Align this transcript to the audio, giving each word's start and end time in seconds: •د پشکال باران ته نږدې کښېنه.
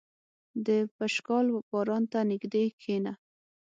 •د 0.65 0.67
پشکال 0.95 1.45
باران 1.69 2.03
ته 2.11 2.19
نږدې 2.31 2.63
کښېنه. 2.79 3.13